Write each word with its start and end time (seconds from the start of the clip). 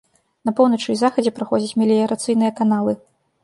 На 0.47 0.53
поўначы 0.59 0.87
і 0.93 0.95
захадзе 1.03 1.35
праходзяць 1.37 1.77
меліярацыйныя 1.85 2.59
каналы. 2.61 3.01